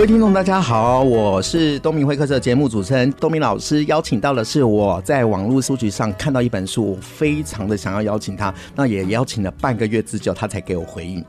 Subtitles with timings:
[0.00, 3.84] 各位听众，大家好，我是东明会客室节目主持人东明老师。
[3.84, 11.22] 邀请到的是我在网络书局上看到一本书，我非常的想要邀请他，那也邀请了半个月之久，他才给我回应。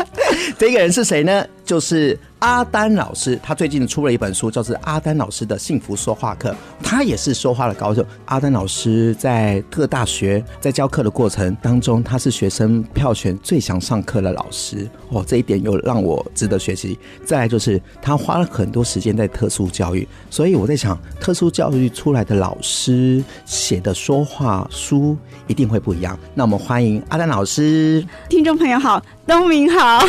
[0.56, 1.46] 这个人是谁呢？
[1.62, 3.38] 就是阿丹老师。
[3.42, 6.50] 他最近出了一本书，叫做《阿丹老师的幸福说话课》。
[6.82, 8.04] 他也是说话的高手。
[8.26, 14.88] 阿丹老师在各大学在教课的过程当中，他是学生票选最想上课的老师。
[15.10, 16.98] 哦，这一点又让我值得学习。
[17.24, 26.18] 再来就是他花了很多时间在特殊教育，所以我在想，特殊教育出来的老师写的说话书一定会不一样。
[26.34, 28.04] 那我们欢迎阿丹老师。
[28.28, 29.02] 听众朋友好。
[29.26, 30.06] 东明好，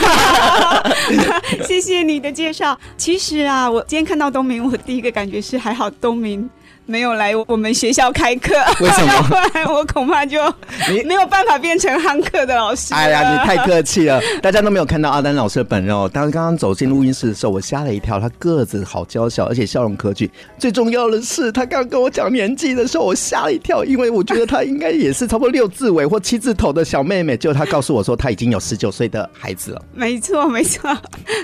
[1.65, 2.77] 谢谢你你的介绍。
[2.97, 6.49] 其实啊，我今天看到东明，我第一个感觉是还好东明。
[6.87, 9.13] 没有来我们学校开课，为什么？
[9.13, 10.41] 要不然我恐怕就
[11.05, 12.93] 没有办法变成汉克的老师。
[12.93, 16.09] 哎呀，你太客气了，大家都没有看到阿丹老师的本人哦。
[16.11, 20.29] 当刚刚走进录音室的时候，我吓了一跳，他个子好娇小，而且笑容可掬。
[20.57, 27.35] 最重要的是，他刚刚跟我讲年纪的时候，我吓了一跳，因为我觉得他应该也是差不多六字尾或七字头的小妹妹。
[27.35, 29.81] 结果他告诉我说，他已经有十九岁的孩子了。
[29.93, 30.97] 没错，没错。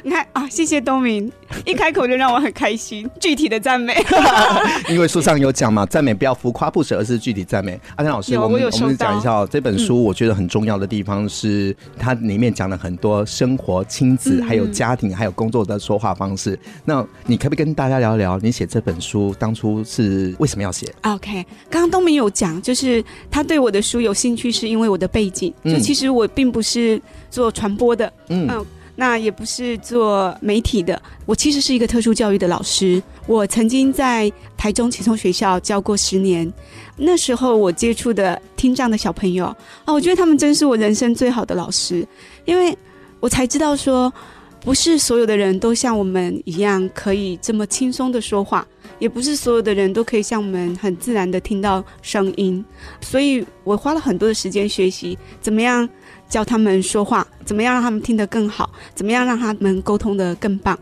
[0.04, 1.30] 你看啊，谢谢东明，
[1.66, 3.10] 一开口就让我很开心。
[3.20, 3.94] 具体的赞美，
[4.88, 5.33] 因为书上。
[5.40, 5.86] 有讲嘛？
[5.86, 7.80] 赞美不要浮夸不舍，而是具体赞美。
[7.96, 9.48] 阿天老师，我们我，我们讲一下哦。
[9.50, 16.58] 这本书我觉得很重要的地方是，它里面讲了很多生活、亲子、还有家庭、还有工作的说话方式。
[16.86, 25.54] 那你可不可以跟大家聊聊，你写这本书当初是为什么要写？OK，刚刚东明有讲，就是他对我的书有兴趣，是因为我的背景。
[25.64, 28.48] 就其实我并不是做传播的，嗯。
[28.50, 28.66] 嗯
[28.96, 33.02] 那也不是做媒体的，我其实是一个特殊教育的老师。
[33.26, 36.52] 我曾经在台中启聪学校教过十年，
[36.96, 39.46] 那时候我接触的听障的小朋友
[39.86, 42.06] 啊，我觉得他们真是我人生最好的老师，
[42.46, 42.78] 因为
[43.20, 44.14] 我才知道说，
[44.60, 48.68] 不是所有的人都像我们一样可以这么轻松的说话，
[49.00, 52.64] 也不是所有的人都可以像我们很自然的听到声音，
[53.02, 55.90] 所以我花了很多的时间学习怎么样。
[56.34, 58.68] 教他们说话，怎么样让他们听得更好？
[58.96, 60.76] 怎么样让他们沟通得更棒？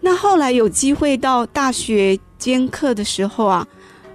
[0.00, 3.64] 那后来有机会到大学兼课的时候啊，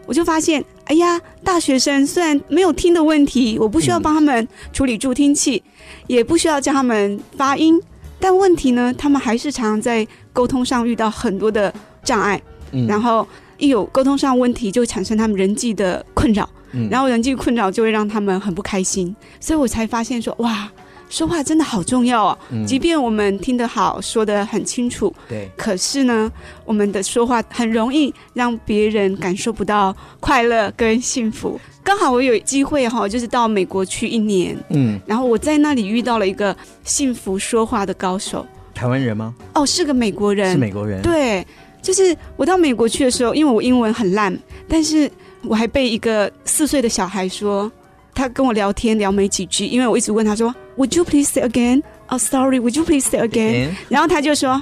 [0.05, 5.71] 我就发现，哎呀，大学生虽然没有听的问题，我不需要帮他们处理助听器，嗯、
[6.07, 7.81] 也不需要教他们发音，
[8.19, 12.41] 但问题呢，他们还是常常在沟通上遇到很多的障碍，
[12.73, 13.25] 嗯、然后
[13.57, 16.49] 一有沟通上问题，就产生他们人际的困扰。
[16.89, 20.69] 然后人际困扰就会让他们很不开心，所以我才发现说，哇，
[21.09, 22.37] 说话真的好重要啊！
[22.65, 26.31] 即便我们听得好，说得很清楚，对，可是呢，
[26.65, 31.59] 我们的说话很容易让别人感受不到快乐跟幸福。
[31.83, 38.43] 刚好我有机会哈，就是到美国去一年，嗯，然后我在那里遇到了一个幸福说话的高手，
[38.73, 39.35] 台湾人吗？
[39.53, 41.45] 哦，是个美国人，是美国人，对，
[41.83, 44.35] 就是我到美国去的时候，因为我英文很烂，
[44.67, 45.09] 但是。
[45.47, 47.71] 我还被一个四岁的小孩说，
[48.13, 51.81] 他跟我聊天聊没几句，因为我一直问他说，Would you please say again?
[52.07, 52.59] Oh, sorry.
[52.59, 53.75] Would you please say again?
[53.89, 54.61] 然后他就说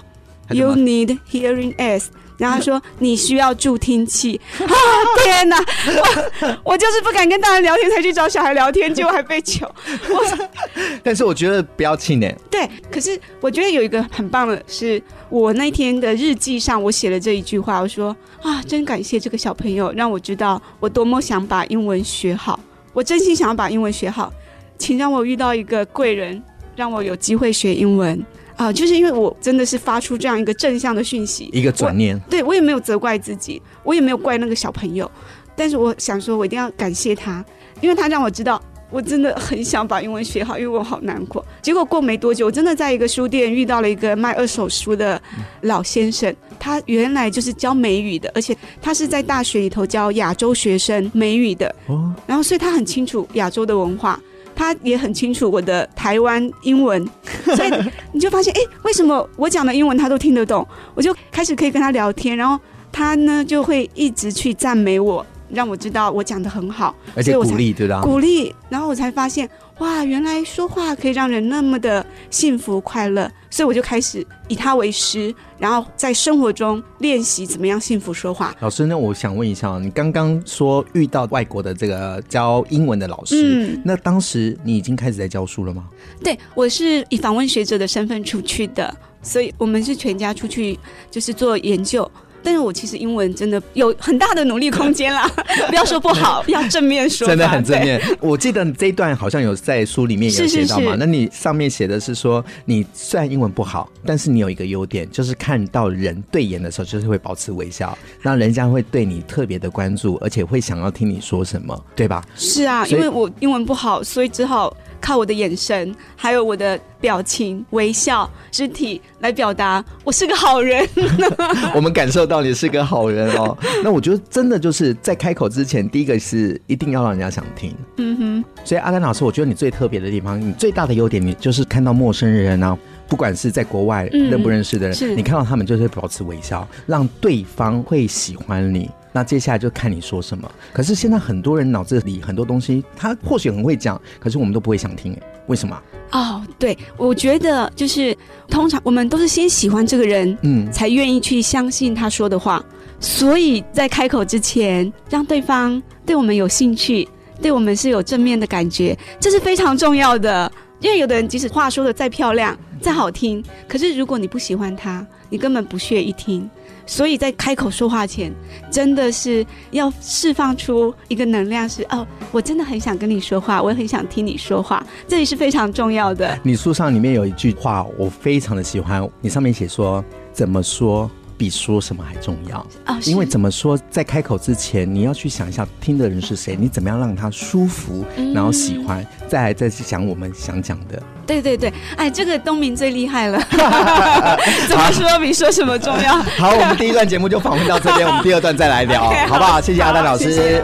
[0.50, 2.06] ，You need hearing aids.
[2.44, 4.40] 然后他说你需要助听器。
[4.60, 4.76] 啊，
[5.24, 5.58] 天哪！
[5.64, 9.66] 我我就是不敢跟大人聊天，才去找小孩聊天，结果还被求。
[10.10, 10.48] 我
[11.02, 12.36] 但是我觉得不要气馁。
[12.52, 22.60] 对，可是我觉得有一个很棒的是，我那天的日记上我写了这一句话，我说啊，真感谢这个小朋友，让我知道我多么想把英文学好。
[22.92, 24.34] 我真心想要把英文学好，
[24.78, 26.44] 请让我遇到一个贵人，
[26.76, 28.22] 让我有机会学英文。
[28.56, 35.10] 啊、呃，就是因为我真的是发出这样一个正向的讯息，一个转念，我对我也没有责怪自己，我也没有怪那个小朋友，
[35.56, 37.44] 但是我想说，我一定要感谢他，
[37.82, 38.62] 因为他让我知道，
[38.92, 41.44] 我真的很想把英文学好，因为我好难过。
[41.64, 45.20] 结果过没多久，我真的在一个书店遇到了一个卖二手书的
[45.62, 54.20] 老先生，他原来就是教美语的，而且他是在大学里头教亚洲学生美语的，哦，然后所以他很清楚亚洲的文化。
[54.56, 57.06] 他也很清楚我的台湾英文，
[57.56, 57.72] 所以
[58.12, 60.68] 你就发现，哎、欸，为什么我讲的英文他都听得懂？
[60.96, 62.60] 我就开始可以跟他聊天，然后
[62.92, 68.02] 他呢就会一直去赞美我，让我知道我讲得很好，而且鼓励，对吧？
[68.02, 73.32] 鼓励，然后我才发现，哇，原来说话可以让人那么的幸福快乐。
[73.54, 78.52] 所以我就开始以他为师，然后在生活中练习怎么样幸福说话。
[78.62, 85.88] 老师，那我想问一下，你刚刚说遇到外国的这个教英文的老师，嗯，那当时你已经开始在教书了吗？
[86.24, 88.92] 对，我是以访问学者的身份出去的，
[89.22, 90.80] 所以我们是全家出去
[91.12, 92.10] 就是做研究。
[92.44, 95.30] 但是我其实英文真的有很大的努力空间啦，
[95.70, 97.28] 不要说不好， 要正面说。
[97.28, 98.02] 真的很正面。
[98.20, 100.84] 我记得这一段好像有在书里面有写到嘛？
[100.84, 112.24] 是是是，那你上面写的是说，你虽然英文不好，但是你有一个优点，就是看到人对眼的时候，就是会保持微笑，那人家会对你特别的关注，而且会想要听你说什么，对吧？
[112.36, 114.76] 是啊，因为我英文不好，所以只好。
[115.06, 120.88] 靠我的眼神，还有我的表情、微笑、肢体来表达我是个好人。
[121.76, 123.58] 我们感受到你是个好人哦。
[123.84, 127.76] 那我觉得真的就是在开口之前，第一个是一定要让人家想听。
[127.98, 128.46] 嗯哼。
[128.64, 132.78] 所以阿丹老师，我觉得你最特别的地方，你最大的优点，你就是看到陌生人啊，
[133.08, 138.90] 不管是在国外认不认识的人，嗯、你看到他们就是保持微笑，让对方会喜欢你。
[139.12, 140.50] 那接下来就看你说什么。
[140.72, 145.80] 可是现在很多人脑子里很多东西，他或许很会讲，可是我们都不会想听，哎，为什么？
[146.12, 148.18] 哦，对，我觉得就是
[148.48, 152.64] 通常我们都是先喜欢这个人，嗯，才愿意去相信他说的话。
[153.00, 157.08] 所以在开口之前，让对方对我们有兴趣，
[157.40, 160.52] 对我们是有正面的感觉，这是非常重要的。
[160.80, 166.50] 因为有的人即使话说的再漂亮、再好听，可是如果你不喜欢它，你根本不屑一听。
[166.86, 168.30] 所以在开口说话前，
[168.70, 176.38] 真的是要释放出一个能量是，是哦，我真的很想跟你说话，我也很想听你说话，这里是非常重要的。
[176.44, 180.04] 你书上里面有一句话，我非常的喜欢，你上面写说，
[180.34, 181.10] 怎么说
[181.44, 182.98] 比说什么还重要啊！
[183.04, 191.04] 因为怎么说，在开口之前，你要去想一下听的人是谁，你怎么样让他舒服，然后喜欢，嗯、再来再去讲我们想讲的。
[191.28, 193.38] 对对对，哎，这个东明最厉害了，
[194.70, 196.16] 怎么说比说什么重要。
[196.38, 199.60] 好，我们第一段节目就访问到这边，我们第二段再来聊 好不好？
[199.60, 200.64] 谢谢阿丹老师。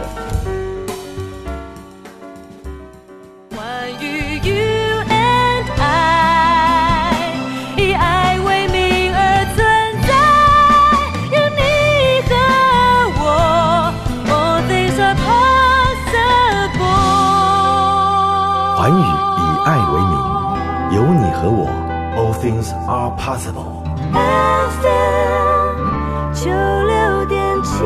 [22.90, 23.84] Are possible。
[24.82, 27.84] FM 九六点七。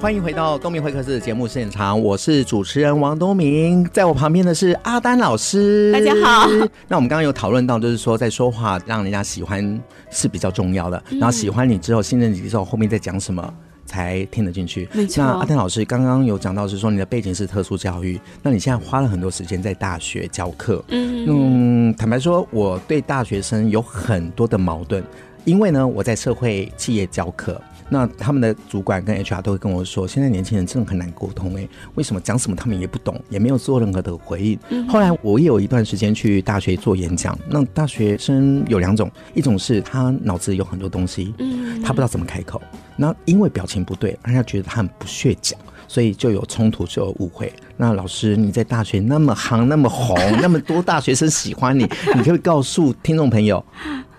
[0.00, 5.90] 欢迎回到东明会客室的节目现场，我是主持人王东明，在我旁边的是阿丹老师。
[5.92, 6.48] 大家好。
[6.86, 13.52] 那我们刚刚有讨论到，就是说在说话让人家喜欢是比较重要的，嗯、然后喜欢你之后，信任你之后，后面再讲什么。
[13.90, 14.88] 才听得进去。
[15.16, 20.84] 那阿丹老师刚刚有讲到，是说你的背景是特殊教育，那你现在花了很多时间在大学教课。
[20.90, 21.94] 嗯嗯。
[21.96, 25.02] 坦白说，我对大学生有很多的矛盾，
[25.44, 27.60] 因为呢，我在社会企业教课。
[27.90, 34.58] 那他们的主管跟 HR 都会跟我说，现在年轻人真的很难沟通哎，为什么讲什么他们也不懂，也没有做任何的回应。
[34.68, 42.62] 嗯、后来我也有一段时间去大学做演讲，那大学生有两种，一种是他脑子里有很多东西，嗯，他不知道怎么开口，
[42.96, 45.58] 那因为表情不对，让他觉得他很不屑讲，
[45.88, 47.52] 所以就有冲突，就有误会。
[47.76, 53.64] 那老师你在大学那么行，那么红， 那么多大学生喜欢你，你可以告诉听众朋友，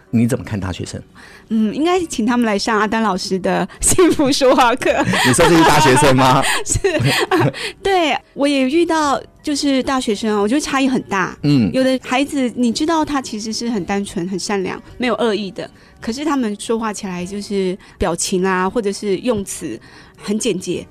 [0.09, 1.01] 你怎么看大学生？
[1.53, 4.89] 嗯，应该请他们来上阿丹老师的幸福说话课。
[5.27, 6.41] 你说这是大学生吗？
[6.65, 6.88] 是、
[7.29, 7.51] 啊，
[7.84, 11.38] 对，我也遇到，就是大学生啊，我觉得差异很大。
[11.43, 19.77] 嗯，有的孩子你知道他其实是很单纯、很善良，没有恶意的，可是他们说话起来就是表情啊，或者是用词
[20.17, 20.88] 很简洁。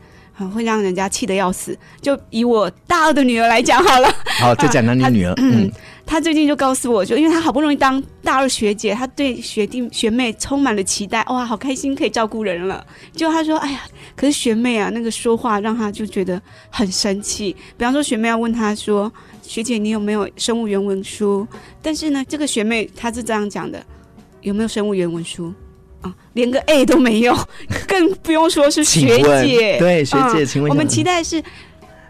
[0.49, 1.77] 会让人家气得要死。
[2.01, 4.09] 就以我大二的女儿来讲好了。
[4.39, 5.35] 好，就讲到你女儿。
[5.43, 5.71] 嗯，
[6.07, 11.25] 她最近就告诉我，就因为她好不容易当大二学姐，她对学弟学妹充满了期待。
[11.25, 12.87] 哇，好开心可以照顾人了。
[13.13, 13.81] 就她说：“哎呀，
[14.15, 17.55] 可是学妹啊，那个说话让她就觉得很生气。
[17.77, 21.47] 比方说，学妹要问她说：‘学姐，你有没有生物原文书？’
[21.83, 23.85] 但是呢，这个学妹她是这样讲的
[24.43, 25.53] ：‘有没有生物原文书？’
[26.01, 27.37] 啊，连个 A 都没有，
[27.87, 29.79] 更不用说是学姐。
[29.79, 31.43] 对，学姐，请问、嗯、我们期待是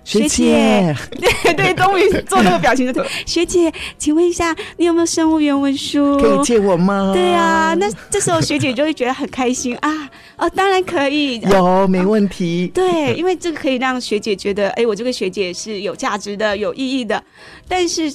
[0.04, 0.94] 学姐。
[1.18, 6.16] 对对，终于做那个表情的学姐，请问一下，你有没有生物原文书？
[6.18, 7.12] 可以借我吗？
[7.14, 10.09] 对啊，那这时候学姐就会觉得很开心啊。
[10.37, 12.70] 哦，当然可以，有没问题。
[12.73, 17.23] 对，因为这个可以让学姐觉得，哎，我这个学姐是有价值的、有意义的。
[17.68, 18.11] 但是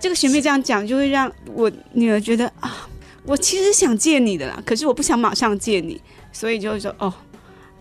[0.00, 2.88] 这个学妹这样讲，就会让我女儿觉得啊。
[3.24, 6.00] 我其实想借你的啦，可是我不想马上借你，
[6.32, 7.12] 所以就会说哦，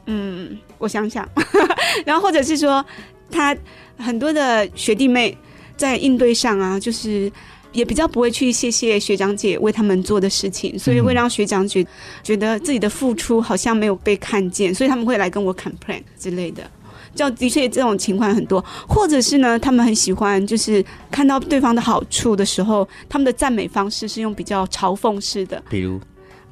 [0.06, 1.28] 嗯，我想想，
[2.06, 2.84] 然后或者是说
[3.30, 3.56] 他
[3.98, 5.38] 很多的学弟妹
[5.76, 7.32] 在应对上啊，就是
[7.74, 11.86] 也比较不会去谢谢学长姐为他们做的事情，所以会让学长姐
[12.24, 16.64] 觉得自己的付出好像没有被看见，所以他们会来跟我 complain 之类的。
[17.16, 26.00] 就的确这种情况很多，或者是呢，他们很喜欢就是看到对方的好处的时候，他们的赞美方式是用比较嘲讽式的，比如。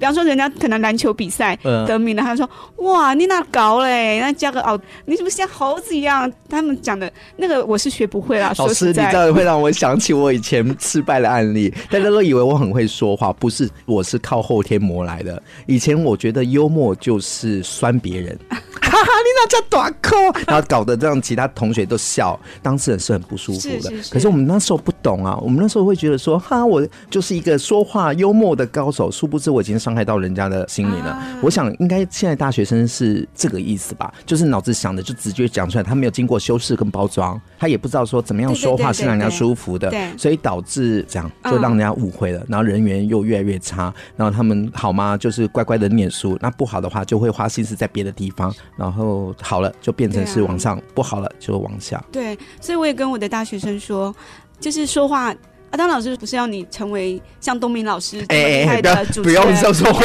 [0.01, 1.55] 比方说，人家可能篮球比赛
[1.85, 2.49] 得名了，他说
[2.81, 4.19] ：“哇，你那搞嘞？
[4.19, 8.51] 那加个哦，你怎么像猴子一样？”他们讲的那个，我是学不会啦。
[8.57, 11.71] 老师，你这样会让我想起我以前失败的案例。
[11.91, 15.39] 大家都以为我很会说话，不是，我是靠后天磨来的。
[15.67, 20.17] 以前我觉得幽默就是酸别人， 哈哈，你那叫短扣，
[20.47, 23.81] 然后搞得让其他同学都笑，当事人是很不舒服的。
[23.91, 24.13] 是是是。
[24.13, 29.90] 可是我们那时候不懂啊，我们那时候会觉得说：“哈，我就是一个说话幽默的高手。”殊不知我已经上。
[29.91, 31.11] 伤害到人家的心里了。
[31.11, 43.93] 啊、我想应该现在大学生是这个意思吧，就是脑子想的就直接讲出来，他没有经过修饰跟包装，他也不知道说怎么样说话是让人家舒服的，所以导致这样就让人家误会了，嗯、然后人缘又越来越差。
[44.15, 45.17] 然后他们好吗？
[45.17, 52.01] 就是乖乖的念书，那不好的话就会花心思在别的地方，然后好了就变成是往上，啊、不好了就往下。
[52.13, 54.15] 对，所以我也跟我的大学生说，
[54.57, 55.35] 就是说话。
[55.71, 60.03] 阿当老师不是要你成为像东明老师这么厉害的主持人，欸欸、不要说说话。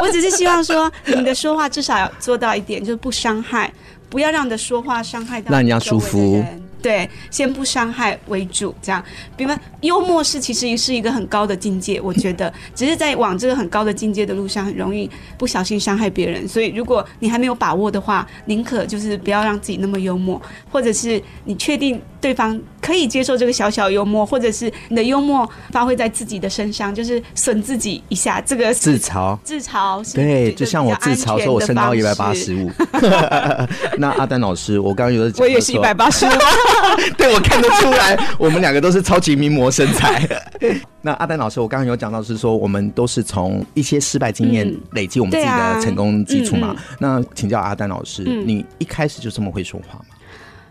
[0.00, 3.72] 我只是希望说，你的说话至少要做到一点，就是不伤害，
[4.08, 6.44] 不要让你的说话伤害到让人家舒服。
[6.82, 9.02] 对，先不伤害为主，这样。
[9.36, 16.46] 比方幽默是其实是一个很高的境界，我觉得，只是在往这个很高的境界的路上，很容易不小心伤害别人。
[16.48, 32.70] 所以，如果你还没有把握的话，宁可就是不要让自己那么幽默，或者是你确定对方可以接受这个小小幽默，或者是你的幽默发挥在自己的身上，就是损自己一下，这个自嘲，自嘲是，对，就像我自嘲说我身高一百八十五。
[33.98, 36.30] 那阿丹老师，我刚刚有讲，我也是一百八十五。
[37.16, 40.28] 对，我看得出来，我们两个都是超级名模身材。
[41.02, 46.68] 那阿丹老师，我刚刚有讲到是说，我们都是从一些失败经验累积我们自己的成功基础嘛。
[46.68, 50.04] 嗯啊嗯、那请教阿丹老师，嗯、你一开始就这么会说话吗？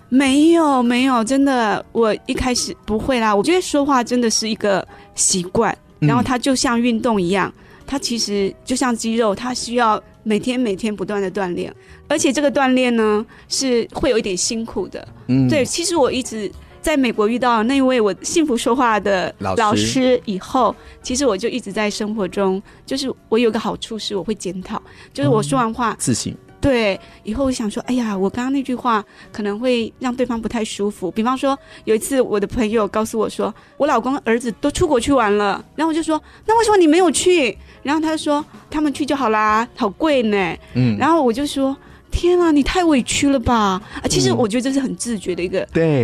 [0.10, 3.36] 没有，没有，真的，我一开始不会啦。
[3.36, 4.86] 我觉得说话真的是一个
[5.16, 7.54] 习惯，然后它就像运动一样，
[7.86, 10.02] 它其实就像肌肉，它需要。
[10.28, 11.74] 每天每天不断的锻炼，
[12.10, 15.08] 而且这个锻炼呢是会有一点辛苦的。
[15.28, 24.82] 嗯，对，其实我一直在美国遇到那位我幸福说话的老师以后，其实我就一直在生活中，就是我有个好处是我会检讨，
[25.14, 26.36] 就是我说完话自省。
[26.68, 31.10] 对，以后我想说，哎呀，我刚刚那句话可能会让对方不太舒服。
[31.10, 37.58] 比方说，有一次我的朋友告诉我说，我老公儿子都出国去玩了，然后我就说，那为什么你没有去？
[37.84, 40.58] 然后他就说，他们去就好啦，好贵呢。
[40.74, 41.76] 嗯，然后我就说，
[42.18, 43.80] 天啊，你太委屈了吧？
[44.02, 45.60] 啊，其实我觉得这是很自觉的一个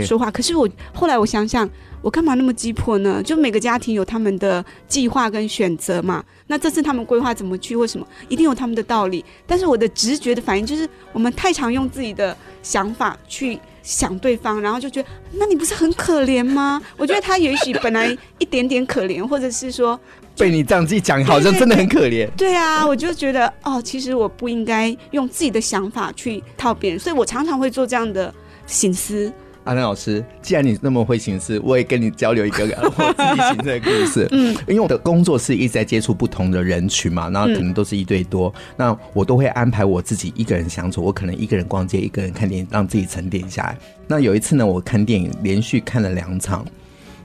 [0.05, 0.27] 说话。
[0.27, 1.67] 对可是我后来我想想。
[2.03, 3.23] 我干嘛那么急迫呢？
[3.23, 6.21] 就每个家庭有他们的计划跟选择嘛。
[6.47, 9.23] 那这次他们规划怎么去，为什么一定有他们的道理？
[9.47, 16.81] 但是我的直觉的反应就是，我们太常用自己的想法去想对方，然后就觉得，那你不是很可怜吗？
[16.97, 19.97] 我觉得他也许本来一点点可怜，或者是说
[20.37, 22.29] 被你这样子一讲，好像真的很可怜。
[22.37, 28.33] 对，啊，我就觉得哦，其实我不应该用自己的想法去套别人，所以我常常会做这样的
[28.65, 29.31] 醒思。
[29.65, 34.27] 阿南老师，既然你那么会行事，我也跟你交流一个我自己行事的故事。
[34.31, 43.77] 嗯，因为我的工作是一直在接触不同的人群嘛，然后可能都是一对多，嗯、那我都会安排我自己一个人相处，我可能一个人逛街，一个人看电影，让自己沉淀下来。
[44.05, 46.65] 那有一次呢，我看电影连续看了两场，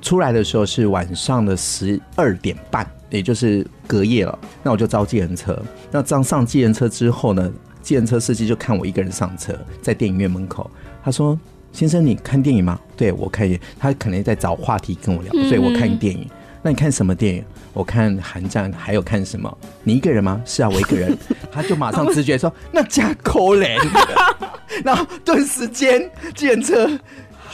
[0.01, 4.39] 出来的时候是晚上的十二点半，也就是隔夜了。
[4.63, 7.53] 那我就招计程车，那这样上计程车之后呢，
[7.83, 10.71] 计程车司机就看我一个人上车，在电影院门口，
[11.05, 11.39] 他说。
[11.71, 12.81] 先生，你看电影吗？
[12.97, 13.67] 对，我看电影。
[13.79, 16.23] 他可能在找话题跟我聊，所以我看电影。
[16.23, 16.31] 嗯、
[16.63, 17.45] 那你看什么电影？
[17.75, 19.59] 我看《寒战》，还有看什么？
[19.85, 20.41] 你一个人吗？
[20.47, 21.17] 是啊，我一个人。
[21.53, 23.79] 他就马上直觉说：“那加扣脸。”
[24.83, 26.91] 然后顿时间，计程车。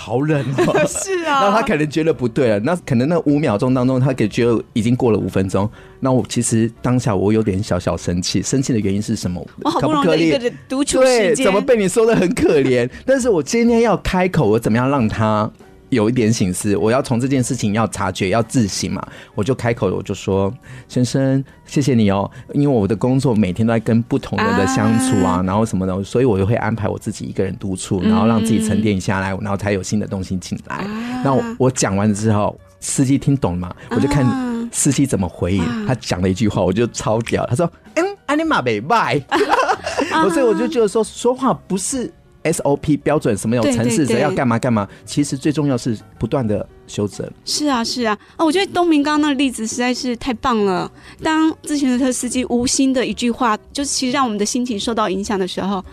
[0.04, 5.68] 好冷哦， 是啊，那他可能觉得不对了，那可能那五秒钟当中，他给觉得已经过了五分钟。
[6.00, 9.42] 那我其实当下我有点小小生气，生气的原因是什么？
[9.62, 12.86] 我好不容易一个人独处时间，对，怎么被你说的很可怜？
[13.06, 15.50] 但是我今天要开口，我怎么样让他？
[15.94, 20.52] 有一点醒思，我要从这件事情要察觉，要自省嘛，我就开口，我就说
[20.88, 30.84] ：“先生，谢谢你哦，因为我的工作每天都在跟不同人的相处啊，然后什么的，所以我就会安排我自己一个人独处，然后让自己沉淀下来，然后才有新的东西进来。
[31.24, 33.74] 那我我讲完之后，司机听懂了嘛？
[33.90, 34.26] 我就看
[34.72, 35.86] 司机怎么回应。
[35.86, 39.20] 他讲了一句话，我就超屌，他说：‘嗯，安尼玛贝拜。
[40.32, 42.12] ’所以我就觉得说，说话不是。”
[42.44, 44.86] SOP 标准，什么有城市，谁要干嘛干嘛。
[45.04, 47.28] 其实最重要是不断的修正。
[47.44, 50.90] 是啊，是啊，啊，我觉得东明刚刚那个例子实在是太棒了。
[51.22, 55.84] 当之前的车司机无心的一句话，就是其实让我们的心情受到影响的时候，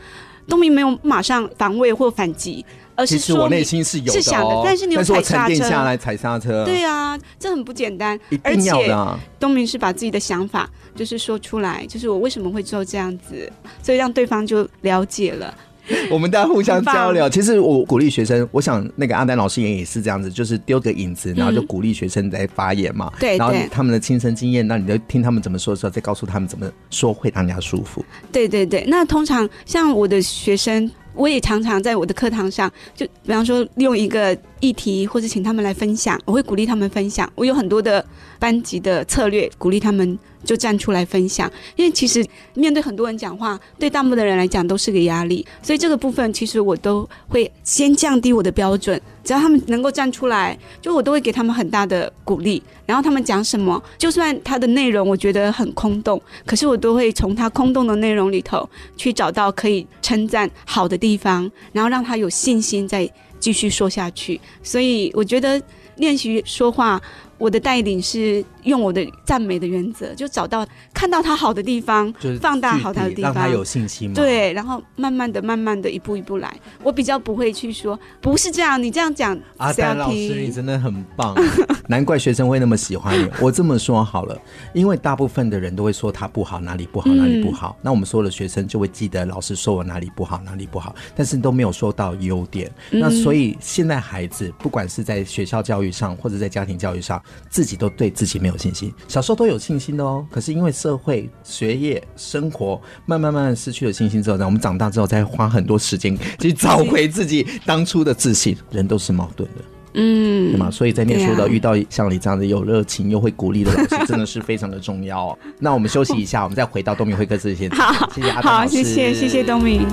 [0.48, 2.66] 东明没有马上防卫或反击。
[2.94, 6.66] 而其实我内心是有的、哦，是想的，但是你有踩刹车，但是我沉淀下来踩刹车。
[6.66, 8.20] 对啊，这很不简单。
[8.30, 9.14] 一定要的、啊。
[9.14, 13.50] 而且东明是把自己的想法就是说出来，就是我为什么会做这样子，
[13.82, 15.56] 所以让对方就了解了。
[16.12, 17.30] 我们大家互相交流。
[17.30, 23.12] 其实我鼓励学生，我想那个阿丹老师也也是这样子，就是丢个影子，然后就鼓励学生在发言嘛。
[23.20, 28.04] 对、嗯，然后他们的亲身经验，那你就听他们怎么说的时候，再告诉他们怎么说会让人家舒服。
[28.32, 30.90] 对对对，那通常像我的学生。
[31.14, 37.32] 我也常常在我的课堂上，就比方说用一个议题，或者请他们来分享，我会鼓励他们分享。
[37.36, 38.06] 我有很多的
[38.40, 41.52] 班级的策略，鼓励他们就站出来分享。
[41.76, 49.00] 因为其实面对很多人讲话，对大部分的人来讲都是个压力，所以这个部分其实我都会先降低我的标准。
[49.24, 52.62] 只要他们能够站出来，就我都会给他们很大的鼓励。
[52.86, 63.10] 然后他们讲什么，就算他的内容我觉得很空洞，可是我都会从他空洞的内容里头去找到可以称赞好的地方，然后让他有信心再
[63.40, 64.40] 继续说下去。
[64.62, 65.62] 所以我觉得
[65.96, 67.02] 练习说话。
[67.42, 74.16] 我的带领是用我的赞美的原则，就找到看到他好的地方，就是放大好他的地方，让他有信心嘛。
[74.16, 76.56] 对，然后慢慢的、慢慢的一步一步来。
[76.84, 79.36] 我比较不会去说不是这样，你这样讲。
[79.58, 81.36] 阿丹老师，你真的很棒，
[81.90, 83.28] 难怪学生会那么喜欢你。
[83.42, 84.40] 我这么说好了，
[84.76, 87.76] 因为大部分的人都会说他不好，哪里不好，哪里不好。
[87.80, 92.72] 嗯、那我们所有的学生就会记得老师说我哪里不好，哪里不好，但是都没有说到优点。
[92.92, 97.20] 嗯、那所以现在孩子不管是在学校教育上，或者在家庭教育上。
[97.50, 100.26] 自己都对自己没有信心，小时候都有信心的哦。
[100.32, 108.58] 可是因为社会、学业、生活，慢慢慢慢失去了信心之后，呢我们长大之后再花很多时间去找回自己当初的自信。
[108.72, 109.62] 人都是矛盾的，
[109.96, 110.72] 嗯，对吗？
[110.72, 115.40] 所以在念书的、啊、遇到像你这样子有热情又会鼓励的老师， 真的是非常的重要哦。
[115.60, 117.94] 那我们休息一下，我们再回到东明会客室现场。
[117.94, 119.86] 好，谢谢阿丹老师，好，谢谢，谢谢东明。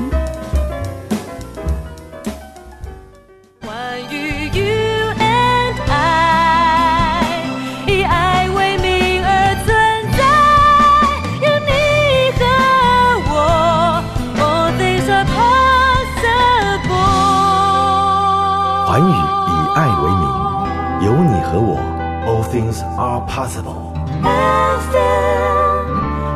[22.51, 23.93] Things are possible.
[24.23, 25.13] FM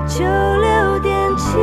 [0.06, 1.56] 九六点七。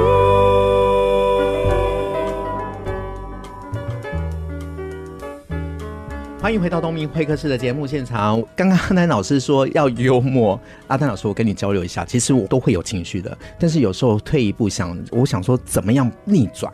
[6.41, 8.43] 欢迎回到东明会客室的节目现场。
[8.55, 12.03] 刚刚阿丹老师说要幽默，阿丹老师，我跟你交流一下。
[12.03, 16.73] 其实我都会有情绪的，但是有时候退一步想，我想说怎么样逆转。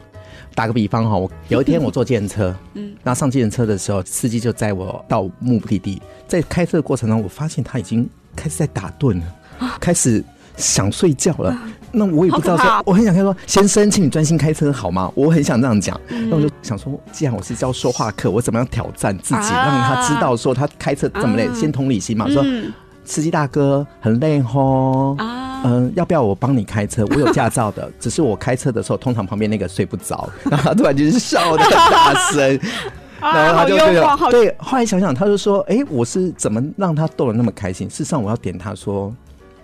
[0.54, 10.24] 打个比方哈，我有一天我坐计程车，嗯，那上计程车的时候，司机就载我到目的地，在开车的过程中，我发现他已经开始在打盹了，开始
[10.58, 11.58] 想睡觉了。
[11.92, 15.10] 那我也不知道说，我很想跟他说，先生，请你专心开车好吗？
[15.16, 16.00] 我很想这样讲。
[16.10, 22.44] 那我就想说，既然我是教说话课，我怎么样挑战自己，让他知道说他开车这么累，先同理心嘛，说
[23.06, 25.16] 司机大哥很累吼。
[25.68, 27.04] 嗯，要不要我帮你开车？
[27.10, 32.60] 我有驾照的，只是我开车的时候，通常旁边那个睡不着， 然后他突然就是笑的很大声，
[33.20, 34.56] 然后他就对了，对。
[34.60, 37.90] 后来想想，他就说：“哎、欸，我是怎么让他逗得那么开心？
[37.90, 39.12] 事实上，我要点他说，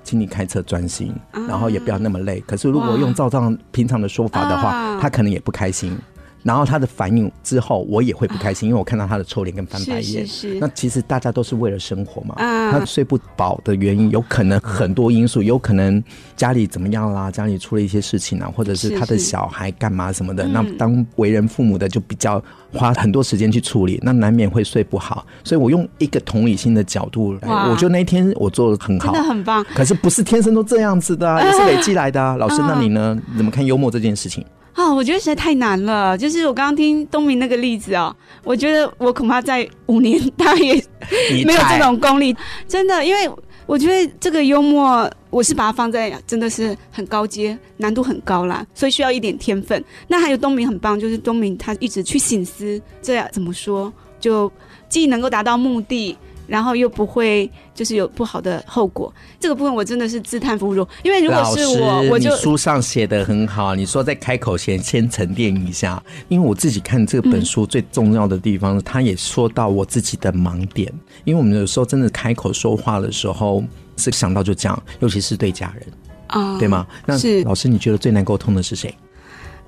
[0.03, 1.13] 请你开车专心，
[1.47, 2.43] 然后也不要那么累。
[2.47, 3.39] 可是如果用照这
[3.71, 5.95] 平常的说法的话，他可能也不开心。”
[6.43, 10.25] 然后他的反应之后，我也会不开心，因为我看到他的臭脸跟翻白眼。
[10.25, 10.59] 是是是。
[10.59, 12.35] 那其实大家都是为了生活嘛。
[12.37, 12.71] 啊。
[12.71, 16.03] 他睡不饱的原因有可能很多因素，有可能
[16.35, 20.43] 家里怎么样啦，家里出了一些事情啊，或者是他的小孩干嘛什么的。
[20.43, 20.53] 是是。
[20.53, 22.41] 那当为人父母的就比较
[22.73, 25.25] 花很多时间去处理，那难免会睡不好。
[25.43, 29.63] 所以我用一个同理心的角度来，我觉得那一天我做的很好，真的很棒。
[29.75, 32.35] 可是不是天生都这样子的啊，也是累积来的啊。
[32.41, 33.17] 老师，那你呢？
[33.37, 34.45] 怎么看幽默这件事情？
[34.81, 36.17] 哦，我觉得实在太难了。
[36.17, 40.73] 就是我刚刚听东明那个例子哦，我觉得我恐怕在五年他也
[41.45, 42.35] 没有这种功力，
[42.67, 43.05] 真的。
[43.05, 43.29] 因为
[43.67, 49.83] 我觉得这个幽默，我是把它放在真的是很高阶，难度很高啦，所以需要一点天分。
[50.07, 54.51] 那还有东明很棒，就是东明他一直去醒思，这样怎么说，就
[54.89, 56.17] 既能够达到目的。
[56.51, 60.85] 然后又不会就是有不好的后果，这个部分我真的是自叹不如。
[61.01, 66.03] 因为如果是我，我就书上写的很好，你说在开口前先沉淀一下。
[66.27, 70.91] 因为我自己看这本书最重要的地方，他、嗯、也说到我自己的盲点。
[71.23, 73.63] 因为我们有时候真的开口说话的时候，
[73.95, 75.87] 是想到就讲，尤其是对家人
[76.27, 76.85] 啊，对吗？
[77.05, 78.93] 那是老师，你觉得最难沟通的是谁？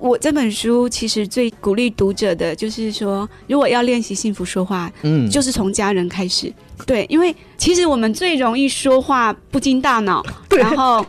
[0.04, 6.52] 我这本书其实最鼓励读者的就是说，如果要练习幸福说话，嗯，就是从家人开始。
[6.84, 10.22] 对，因为其实我们最容易说话不经大脑，
[10.58, 11.04] 然后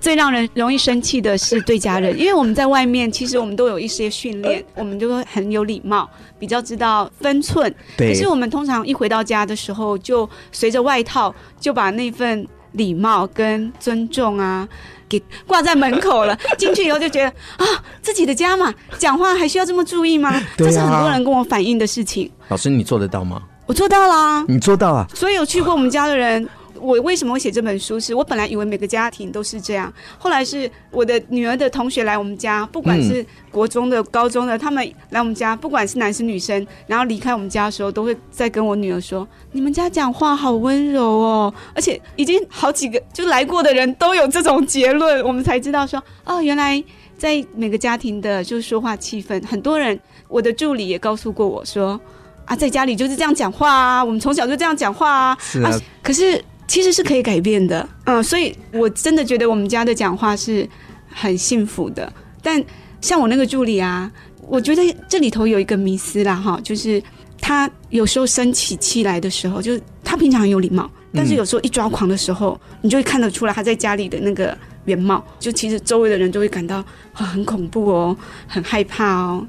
[0.00, 6.08] 最让人容易生气的是对家人，因为我们在外面其实我们都有一些训练，我们就会很有礼貌，
[6.38, 7.70] 比较知道分寸。
[7.98, 8.08] 对。
[8.08, 14.66] 可是我们通常一回到家的时候，就随着外套就把那份礼貌跟尊重啊。
[15.08, 17.66] 给挂在门口了， 进去以后就觉得啊，
[18.02, 20.30] 自己的家嘛，讲话还需要这么注意吗？
[20.34, 22.30] 啊、这是很多人跟我反映的事情。
[22.48, 23.42] 老师，你做得到吗？
[23.66, 24.44] 我做到啦。
[24.48, 25.06] 你做到啊？
[25.14, 26.48] 所以有去过我们家的人。
[26.80, 27.98] 我为什么会写这本书？
[27.98, 46.82] 是我本来以为每个家庭都是这样，后来是我的女儿的同学来我们家，不管是国中的、高中的，他们来我们家，不管是男生女生，然后离开我们家的时候，都会再跟我女儿说：“你们家讲话好温柔哦。”而且已经好几个就来过的人都有这种结论，我们才知道说哦，原来
[47.16, 52.00] 在每个家庭的就说话气氛，很多人，我的助理也告诉过我说
[52.46, 56.42] ：“啊，在家里就是这样讲话啊，我们从小就这样讲话啊。”是啊，啊，可是。
[56.68, 60.68] 其实是可以改变的，嗯，所以我真的觉得我们家的讲话是
[61.08, 62.12] 很幸福的。
[62.42, 62.62] 但
[63.00, 64.12] 像我那个助理啊，
[64.46, 67.02] 我觉得这里头有一个迷思啦，哈，就是
[67.40, 75.24] 他有时候生起气来的时候，就是他平常很有礼貌，但是有时候一抓狂的时候，你就会看得出来他在家里的那个原貌。
[75.40, 79.46] 就其实周围的人都会感到啊，很恐怖哦，很害怕哦。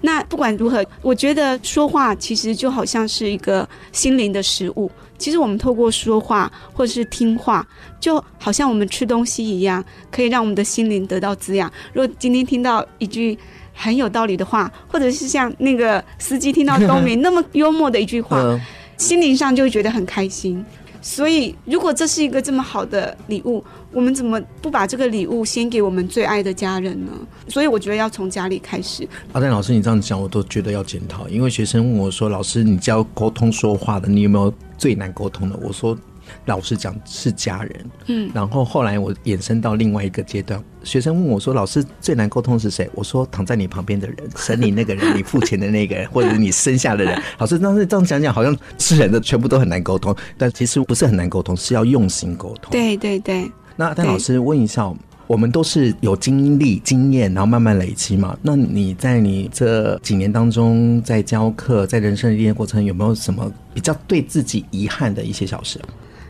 [0.00, 4.90] 那不管如何，我觉得说话其实就好像是一个心灵的食物。
[5.22, 7.64] 其实我们透过说话或者是听话，
[8.00, 11.70] 就好像我们吃东西一样，可以让我们的心灵得到滋养。
[11.92, 13.38] 如果今天听到一句
[13.72, 18.58] 很有道理的话，或者是像那个司机听到 东明那么幽默的一句话，
[18.96, 20.64] 心灵上就会觉得很开心。
[21.02, 23.62] 所以，如果这是一个这么好的礼物，
[23.92, 27.10] 我们怎么不把这个礼物先给我们最爱的家人呢？
[27.48, 29.06] 所以，我觉得要从家里开始。
[29.32, 31.28] 阿丹老师，你这样讲，我都觉得要检讨。
[31.28, 35.98] 因为学生问我说：“老师，你教沟通说话的，你有没有最难沟通的？”我说。
[36.46, 47.20] 老实讲是家人，嗯，然后后来我延伸到另外一个阶段，学生问我说：“老师最难沟通是谁？”我说：“躺在你旁边的人， 生你那个人，你付钱的那个人，或者是你生下的人。
[47.38, 52.72] ”老师当时这样讲讲，好像是人的全部都很难沟通，但其实不是很难沟通，是要用心沟通。
[52.72, 53.50] 对对对。
[53.76, 54.92] 那但老师问一下，
[55.28, 58.36] 我们都是有经历、经验，然后慢慢累积嘛？
[58.42, 65.80] 那你在你这几年当中，在教课，在人生的历练过程，有没有什么比较对自己遗憾的一些小事？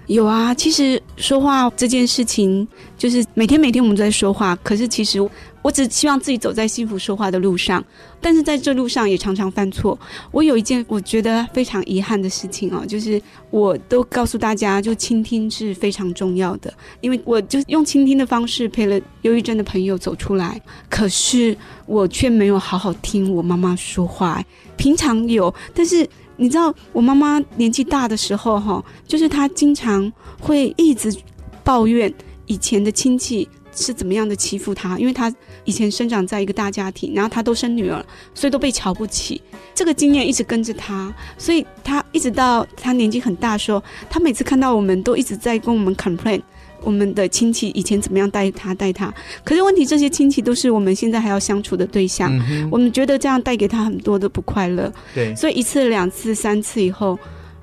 [0.06, 2.66] 有啊，其实说话这件事情，
[2.98, 4.54] 就是每天每天我们都在说话。
[4.62, 5.20] 可是其实
[5.62, 7.82] 我只希望自己走在幸福说话的路上，
[8.20, 9.98] 但是在这路上也常常犯错。
[10.32, 20.60] 我有一件我觉得非常遗憾的事情哦，就是我都告诉大家，就倾听是非常重要的，因为我就用倾听的方式陪了忧郁症的朋友走出来。
[20.90, 24.44] 可是我却没有好好听我妈妈说话，
[24.76, 26.06] 平常有，但是。
[26.42, 31.16] 你知道我妈妈年纪大的时候，哈，就是她经常会一直
[31.62, 32.12] 抱怨
[32.46, 35.32] 以前的亲戚是怎么样的欺负她，因为她
[35.64, 39.40] 以前生长在一个大家庭，然后她都生女儿，所以都被瞧不起。
[39.74, 46.40] 这个经验一直跟着他，所以他一直到他年纪很大的时候，他每次看到我们都一直在跟我们 complain。
[46.84, 54.92] 我们的亲戚以前怎么样带他带他，可是问题这些亲戚都是我们现在还要相处的对象，嗯、我们觉得这样带给他很多的不快乐。
[55.14, 57.16] 对，所以一次、两次、三次以后，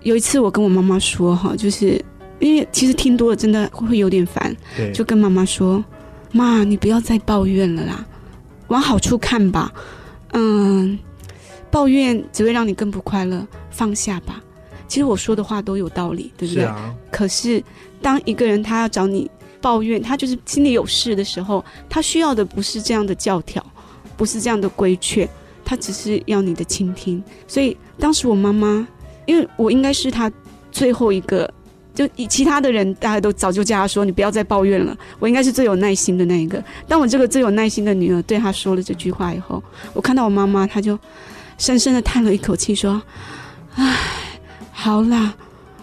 [0.03, 2.01] 有一次我跟我妈妈说哈，就是
[2.39, 5.83] 因为其实听多了真的会有点烦，对，就跟妈妈说
[6.31, 8.05] ：“妈，你不要再抱怨了啦，
[8.69, 9.69] 往好处看吧。
[10.31, 10.97] 嗯，
[11.71, 14.41] 抱怨只会让你更不快乐，放下吧。
[14.87, 16.63] 其实我说的话都有道理，对不对？
[16.63, 16.95] 是啊。
[17.11, 17.63] 可是。”
[18.01, 19.29] 当一个人他要找你
[19.59, 23.61] 抱怨，他就是心里有事的时候，他需要的不是这样的教条，
[24.15, 25.27] 不是这样的规劝，
[25.65, 27.21] 他只是要你的倾听。
[27.45, 28.87] 所以当时我妈妈，
[29.25, 30.31] 因为我应该是他
[30.71, 31.53] 最后一个，
[31.93, 36.63] 就以其他的人大家都早就叫他说你不要再抱怨了，我应该是最有耐心的那一个。
[36.87, 39.61] 当我这个最有耐心的女儿对他说了这句话以后，
[39.93, 40.97] 我看到我妈妈，她就
[41.59, 42.99] 深深的叹了一口气，说
[43.75, 43.95] ：“唉，
[44.71, 45.35] 好啦，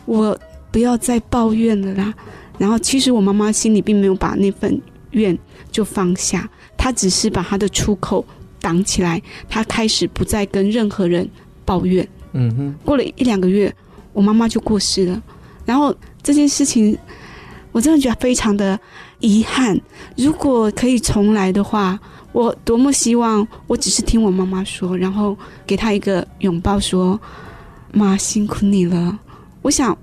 [0.07, 0.37] 我。”
[0.73, 2.13] 不要再抱怨了啦。
[2.59, 4.79] 然后，其实我妈妈心里并没有把那份
[5.13, 5.39] 怨
[5.73, 8.23] 就放下，她只是把她的出口
[8.61, 9.23] 挡起来。
[9.49, 11.27] 她开始不再跟任何人
[11.65, 12.07] 抱怨。
[12.33, 12.75] 嗯哼。
[12.85, 13.75] 过了一两个月，
[14.13, 15.23] 我妈妈就过世了。
[15.65, 16.99] 然后这件事情，
[17.73, 18.79] 我真的觉得非常的
[19.21, 19.81] 遗憾。
[20.15, 21.99] 如果可以重来的话，
[22.37, 25.35] 我多么希望我只是听我妈妈说，然后
[25.67, 27.19] 给她一个拥抱，说
[27.95, 29.19] ：“妈，辛苦你了。”
[29.63, 29.97] 我想。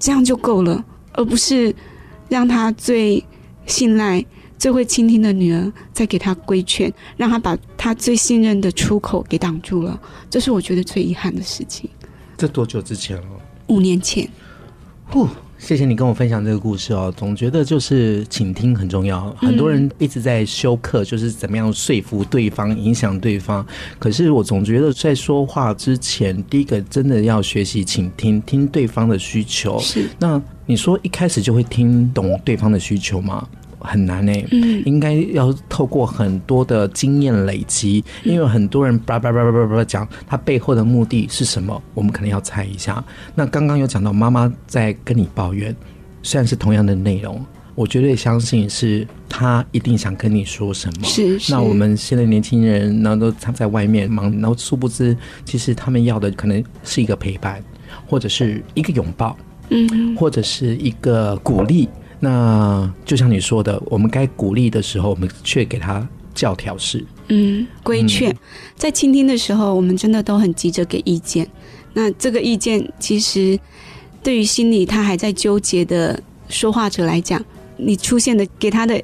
[0.00, 1.74] 这样就够了，而不是
[2.28, 3.20] 让她最
[3.66, 4.24] 信赖、
[4.56, 11.90] 最会倾听的女儿再给她规劝，让她把她最信任的出口给挡住了，这是我觉得最遗憾的事情。
[12.36, 13.26] 这多久之前了？
[13.66, 14.28] 五年前。
[15.10, 15.26] 呼，
[15.58, 17.12] 谢谢你跟我分享这个故事哦。
[17.16, 23.66] 总觉得就是倾听很重要，很多人一直在修课，就是怎么样说服对方、影响对方。
[23.98, 29.78] 可是我总觉得在说话之前，第一个真的要学习倾听，听对方的需求。
[29.80, 30.08] 是。
[30.18, 33.46] 那你说一开始就会听懂对方的需求吗？
[33.80, 41.80] 很难呢、欸，嗯，应该要透过很多的经验累积，因为很多人叭叭叭叭叭叭讲，他背后的目的是什么？
[41.94, 43.02] 我们可能要猜一下。
[43.34, 45.74] 那刚刚有讲到妈妈在跟你抱怨，
[46.22, 51.04] 虽然是同样的内容，我绝对相信是他一定想跟你说什么。
[51.04, 51.52] 是，是。
[51.52, 57.62] 那我们现在年轻人，然后都藏在外面忙，然后殊不知，其实他们要的可能是一个陪伴，
[58.06, 59.36] 或者是一个拥抱，
[59.70, 61.88] 嗯，或者是一个鼓励。
[62.20, 68.34] 那就像你说的，我们该鼓励的时候，我们却给他教条式，嗯，规劝。
[68.74, 71.48] 在倾听的时候，我们真的都很急着给意见。
[71.94, 73.58] 那这个意见，其实
[74.22, 77.42] 对于心里他还在纠结的说话者来讲，
[77.76, 79.00] 你出现的给他的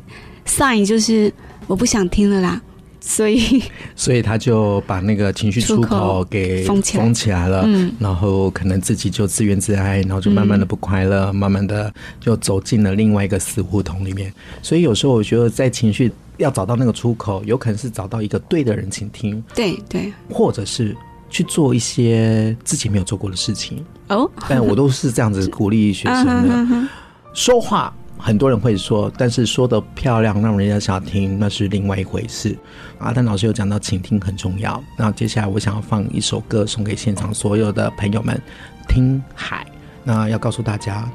[0.46, 1.32] sign 就是
[1.66, 2.60] 我不想听了啦。
[3.06, 3.62] 所以，
[3.94, 14.32] 所以他就把那个情绪出口给封起来，封起来了，嗯，然后可能自己就自怨自艾，然后就慢慢的不快乐，嗯，慢慢的就走进了另外一个死胡同里面。
[14.62, 20.96] 所以有时候我觉得，在情绪要找到那个出口，有可能是找到一个对的人倾听，对对，或者是
[21.28, 24.30] 去做一些自己没有做过的事情哦。
[24.48, 26.88] 但我都是这样子鼓励学生的，
[27.34, 27.94] 说话。
[28.24, 32.56] 很多人会说，但是说得漂亮，让人家想听，那是另外一回事。
[32.96, 34.82] 阿丹老师有讲到倾听很重要。
[34.98, 38.40] 那接下来我想要放一首歌送给现场所有的朋友们，
[38.88, 39.66] 听海。
[40.02, 41.06] 那要告诉大家，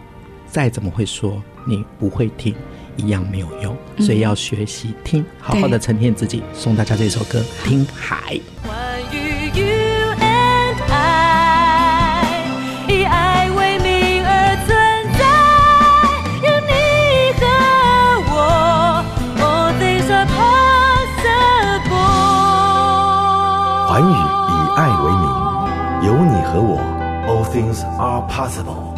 [0.45, 2.53] 再怎么会说，你不会听，
[2.95, 3.75] 一样没有用。
[3.97, 6.43] 所以要学习听，好好的沉淀自己。
[6.53, 8.39] 送大家这首歌，听海。
[27.59, 28.89] Things are possible。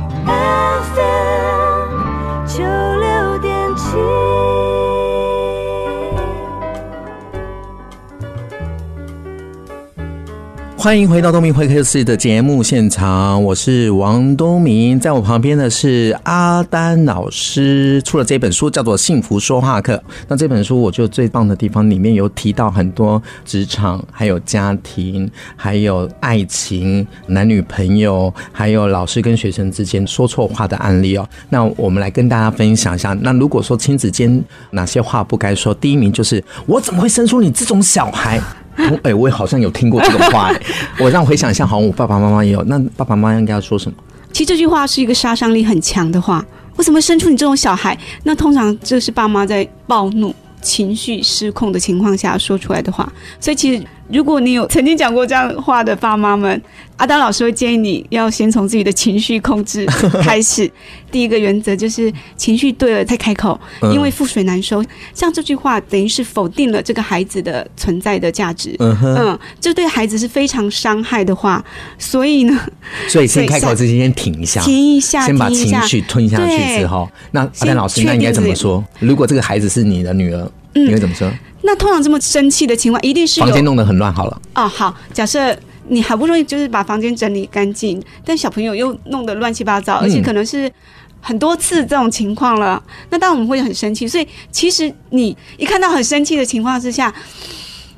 [10.82, 19.96] 欢迎回到东明会客室的节目现场，我是王东明，在我旁边的是阿丹老师，出了这本书叫做《幸福说话课》。
[20.28, 31.30] 那这本书我觉得最棒的地方，里面有提到很多职场、还有家庭、还有爱情、男女朋友，还有老师跟学生之间说错话的案例哦。
[31.50, 33.14] 那我们来跟大家分享一下。
[33.22, 38.42] 那如果说亲子间哪些话不该说，第一名就是我怎么会生出你这种小孩？
[38.76, 40.66] 哎、欸，我也好像有听过这个话 哎、欸，
[41.00, 42.64] 我让我回想一下，好像我爸爸妈妈也有。
[42.64, 43.98] 那爸爸妈妈应该要说什么？
[44.32, 46.46] 其实这句话是一个杀伤力很强的话。
[46.78, 47.98] 为什么生出你这种小孩？
[48.24, 53.12] 那通常这是爸妈在暴怒、情绪失控的情况下说出来的话。
[53.40, 53.84] 所以其实。
[54.12, 56.62] 如果你有曾经讲过这样话的爸妈们，
[56.98, 59.86] 阿丹老师会建议你要先从自己的情绪控制
[60.22, 60.70] 开始。
[61.10, 64.84] 第一个原则就是情绪对了再开口，因为覆水难收。
[65.14, 68.76] 像这句话等于是否定了这个孩子的存在的价值。
[68.80, 71.64] 嗯，这对孩子是非常伤害的话。
[71.98, 72.58] 所以呢，
[73.08, 78.84] 所以先开口之前先停一下，停一下，先把情绪吞下去之后，那阿丹老师那应该怎么说？
[79.00, 81.32] 如果这个孩子是你的女儿，你会怎么说？
[81.64, 84.42] 那通常这么生气的情况，一定是房间弄得很乱好了。
[84.56, 85.56] 哦，好，假设
[85.88, 90.72] 你好不容易就是把房间整理干净，但小朋友又弄得乱七八糟，而且可能是
[91.20, 92.82] 很多次这种情况了。
[92.88, 97.14] 嗯、那当然我们会很生气，所以其实你一看到很生气的情况之下，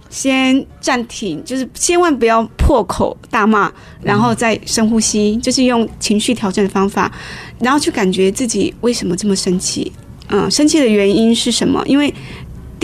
[0.09, 7.09] 先暂停，就是千万不要破口大骂，然后再深呼吸，就是用情绪调整的方法，
[7.59, 9.89] 然后去感觉自己为什么这么生气。
[10.27, 11.83] 嗯，生气的原因是什么？
[11.86, 12.12] 因为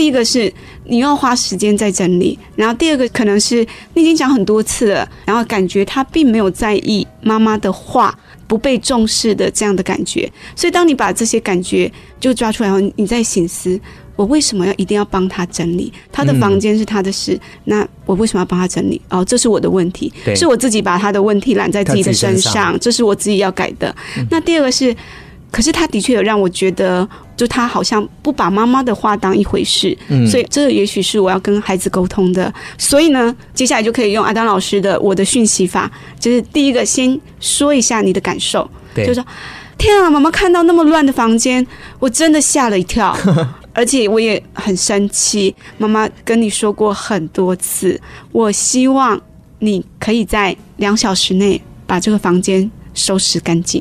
[0.00, 0.50] 第一个是
[0.86, 3.56] 你要花时间在整理，然后第二个可能是
[3.92, 13.78] 你已经讲很多次了，然后感觉他并没有在意妈妈的话不被重视的这样的感觉，所以当你把这些感觉就抓出来后，你在醒思
[14.16, 15.92] 我为什么要一定要帮他整理？
[16.10, 18.98] 他的房间是他的事，嗯、那我为什么要帮他整理？
[19.10, 23.94] 哦，这是我的问题，是我自己把他的问题揽在自己的身上，这是我自己要改的。
[24.16, 24.96] 嗯、那第二个是。
[25.50, 32.52] 可是他的确有让我觉得，就他好像不把妈妈的话当一回事，嗯，所以这也许是我要跟孩子沟通的。
[32.78, 39.24] 所以呢，接下来就可以用阿当老师的我的讯息法，就是第一个先说一下你的感受，对，就说
[39.76, 41.66] 天啊，妈妈看到那么乱的房间，
[41.98, 43.16] 我真的吓了一跳。
[43.72, 45.54] 而且我也很生气。
[45.78, 47.98] 妈妈跟你说过很多次，
[48.32, 49.18] 我希望
[49.60, 53.80] 你可以在两小时内把这个房间收拾干净。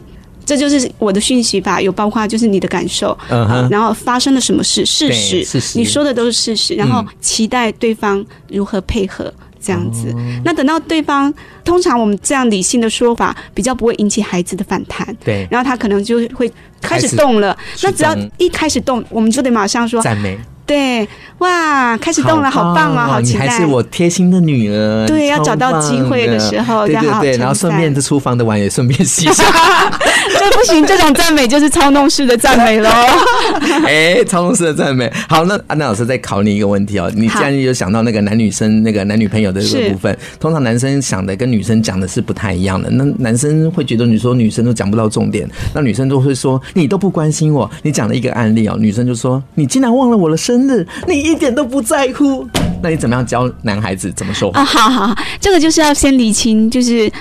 [0.50, 3.70] 这就是我的讯息吧，有包括就是你的感受，uh huh.
[3.70, 9.32] 然后发生了什么事，事实，事实，你说的都是事实，然后期待对方如何配合。
[9.62, 11.32] 这样子，那等到对方，
[11.66, 15.14] 通常我们这样理性的说法，比较不会引起孩子的反弹。
[15.22, 17.56] 对，然后他可能就会开始动了。
[17.84, 20.40] 那只要一开始动，我们就得马上说赞美。
[20.70, 23.46] 对，哇，开始动了，好棒啊，好期待！
[23.46, 25.08] 你还是我贴心的女儿。
[25.08, 29.44] 对，要找到机会的时候，对对对，然后顺便这厨房的碗也顺便洗一下。
[30.38, 32.90] 这不行，这种赞美就是操弄式的赞美喽。
[33.84, 35.12] 哎，操弄式的赞美。
[35.28, 42.92] 好，那安娜老师再考你一个问题哦，你既然有想到那个男女生那个男女朋友的这个部分，通常男生想的跟女生讲的是不太一样的。
[42.92, 47.68] 那男生会觉得你说女生都讲不到重点，那女生都会说你都不关心我。
[47.82, 50.59] 你讲了一个案例哦，女生就说你竟然忘了我的生。
[50.68, 52.48] 日，你一点都不在乎，
[52.82, 54.60] 那你怎么样教男孩子怎么说话？
[54.60, 57.12] 啊，好好好，这个就是要先理清，就是。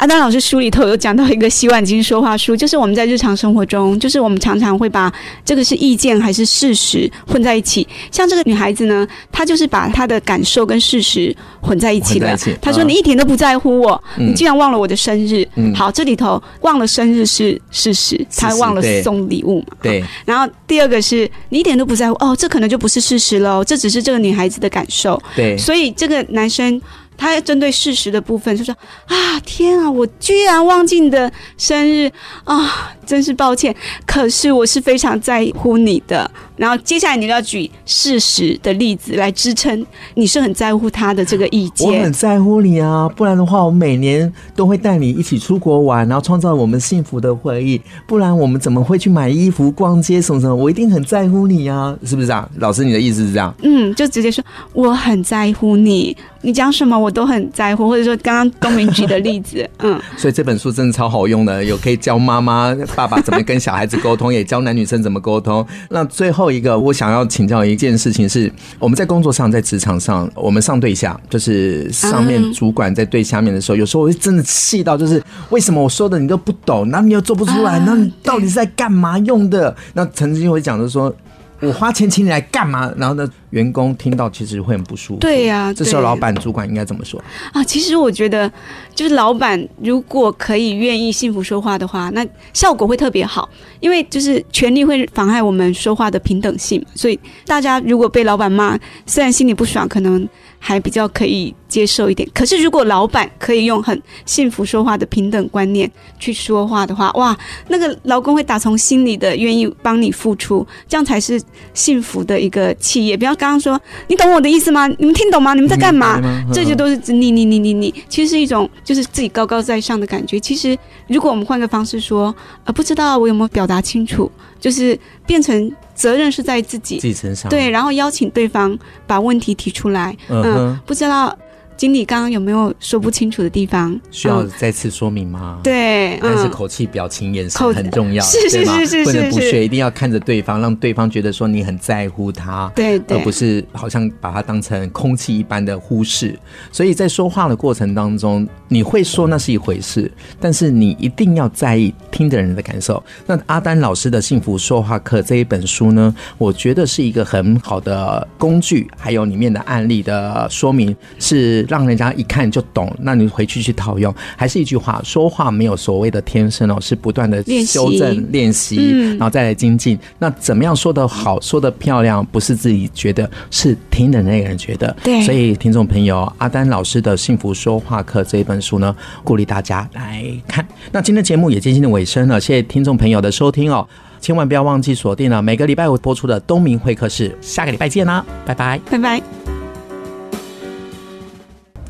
[0.00, 5.12] 阿丹老师书里头有讲到一个洗碗巾说话术，就是我们在日常生活中，就是我们常常会把
[5.44, 7.86] 这个是意见还是事实混在一起。
[8.10, 12.34] 像这个女孩子呢，她就是把她的感受跟事实混在一起了。
[12.62, 15.46] 她说：“你一点都不在乎我，嗯、你竟然忘了我的生日。
[15.56, 19.76] 嗯”好，这里头忘了生日是事实，她忘了送礼物嘛。
[19.82, 20.02] 对。
[20.24, 25.22] 然后第二个是你一点都不在乎，哦，这可能就不是事实喽，这只是这个女孩子的感受。
[25.36, 25.58] 对。
[25.58, 26.80] 所以这个男生。
[27.20, 28.74] 他针对事实的部分就说
[29.06, 32.10] ：“啊，天啊，我居然忘记你的生日
[32.44, 33.76] 啊，真是抱歉。
[34.06, 36.28] 可是我是非常在乎你的。
[36.60, 41.88] 然后接下来你要举事实的例子来支撑，你是很在乎他的这个意见。
[41.88, 47.80] 我很在乎你啊，不然的话，我每年都会带你一起出国玩，然后创造我们幸福的回忆。
[48.06, 50.54] 不然我们怎么会去买衣服、逛街什么什么？
[50.54, 52.46] 我一定很在乎你啊，是不是啊？
[52.58, 53.54] 老师，你的意思是这样？
[53.62, 54.44] 嗯，就直接说
[54.74, 65.66] 我很在乎你。”你讲什么我都很在乎，或者说刚刚东明举的例子， 嗯，所以这本书真的超好用的，有可以教妈妈、爸爸怎么跟小孩子沟通，也教男女生怎么沟通。
[65.90, 79.74] 那最后一个，我想要请教一件事情是，我们在工作上，在职场上，我们上对下，就是上面主管在对下面的时候，有时候我会真的气到，就是为什么我说的你都不懂，那你又做不出来，那你到底是在干嘛用的？
[79.94, 81.14] 那曾经会讲的说。
[81.60, 82.92] 我花钱请你来干嘛？
[82.96, 85.20] 然后呢，员工听到其实会很不舒服。
[85.20, 87.62] 对呀、啊，这时候老板、主管应该怎么说啊？
[87.62, 88.50] 其实我觉得，
[88.94, 93.48] 就是老板如果可以愿意幸福说话的话，那效果会特别好。
[93.80, 100.28] 因为就是权力会妨碍我们说话的平等性，所以大家如果被老板骂，虽然心里不爽，可能。
[100.62, 107.36] 还比较可以接受一点，可是如果老板可以用很幸福说话的平等观念去说话的话，哇，
[107.68, 111.40] 那个劳工会打从心里的愿意帮你付出，这样才是
[111.72, 113.16] 幸福的一个企业。
[113.16, 114.86] 不要刚刚说，你懂我的意思吗？
[114.98, 115.54] 你们听懂吗？
[115.54, 116.20] 你们在干嘛？
[116.52, 120.38] 这些都是你你你你你，其实是一种就是自己高高在上的感觉。
[120.38, 124.96] 其实如果我们换个方式说，呃，不知道我有没有表达清楚，就是
[125.26, 125.72] 变成。
[126.00, 126.98] 责任是在自己。
[126.98, 130.16] 自己身上，对，然后邀请对方把问题提出来。
[130.30, 131.36] 嗯，嗯，不知道
[131.80, 133.98] 经理刚刚有没有说不清楚的地方？
[134.10, 135.56] 需要再次说明吗？
[135.56, 146.38] 嗯、对，但是口气、表情、眼神很重要，是是是是，不能不屑，一定要看着对方，让对方觉得说你很在乎他，对，对，而不是好像把他当成空气一般的忽视。
[146.70, 153.02] 所以在说话的过程当中，你会说那是一回事，但是你一定要在意听的人的感受。
[153.24, 155.90] 那阿丹老师的幸福说话课这一本书。
[155.92, 162.92] 呢，我觉得是一个很好的工具，还有里面的案例的说明，是让人家一看就懂。
[163.00, 169.96] 那你回去去套用，还是一句话，说话没有所谓的天生哦，是不断的修正练习，然后再来精进。
[170.18, 174.94] 那怎么样说得好，说得漂亮，不是自己觉得，是听的那个人觉得。
[175.04, 180.66] 对，所以听众朋友，阿丹老师的幸福说话课这一本书呢，鼓励大家来看。
[180.90, 183.86] 那今天节目也接近了尾声了，谢谢听众朋友的收听哦。
[184.20, 189.39] 千万不要忘记锁定了每个礼拜五播出的东明会客室，下个礼拜见啦，拜拜，拜拜。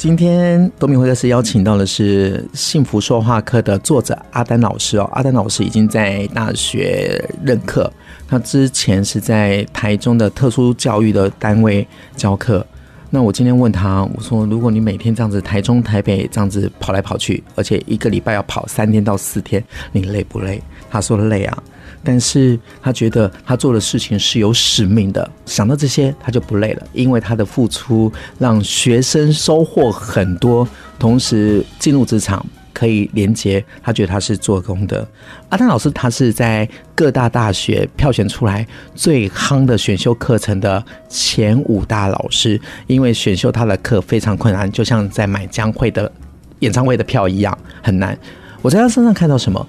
[0.00, 7.92] 今天多米会客室邀请到的是幸福说话课的作者阿丹老师哦，阿丹老师已经在大学任课，
[8.26, 11.86] 他之前是在台中的特殊教育的单位
[12.16, 12.66] 教课。
[13.12, 20.62] 那我今天问他，我说如果你每天这样子台中台北这样子跑来跑去，而且一个礼拜要跑三天到四天，你累不累？
[20.88, 21.62] 他说累啊。
[22.02, 30.66] 但是他觉得他做的事情是有使命的，想到这些他就不累了，因为他的付出让学生收获很多，
[30.98, 32.46] 同时进入职场。
[32.80, 35.06] 可以连接，他觉得他是做工的。
[35.50, 46.10] 阿丹老师他是在各大大学票选出来最夯的选修课程的前五大老师，因为选修他的课非常困难，就像在买江蕙的
[46.60, 48.18] 演唱会的票一样很难。
[48.62, 49.68] 我在他身上看到什么？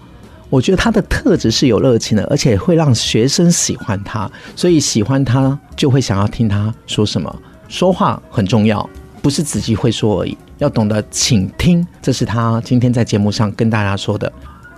[0.50, 7.42] 我觉得他的特质是有热情的，而且会让学生喜欢他，所以喜欢他就会想要听他说什么。
[7.68, 8.90] 说话很重要，
[9.22, 11.86] 不是自己会说而已，要懂得倾听。
[12.02, 14.32] 这是他今天在节目上跟大家说的，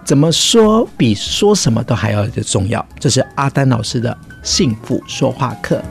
[0.05, 2.83] 怎么说比说什么都还要重要。
[2.97, 5.81] 这是阿丹老师的幸福说话课。